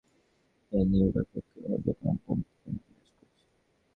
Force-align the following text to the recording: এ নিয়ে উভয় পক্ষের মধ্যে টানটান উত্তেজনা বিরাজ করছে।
এ 0.71 0.79
নিয়ে 0.89 1.05
উভয় 1.09 1.27
পক্ষের 1.31 1.63
মধ্যে 1.71 1.91
টানটান 1.93 2.37
উত্তেজনা 2.41 2.81
বিরাজ 2.85 3.09
করছে। 3.11 3.45